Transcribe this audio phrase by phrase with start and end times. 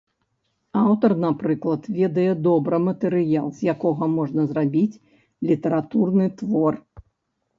[0.83, 4.99] Аўтар, напрыклад, ведае добра матэрыял, з якога можна зрабіць
[5.51, 6.73] літаратурны твор.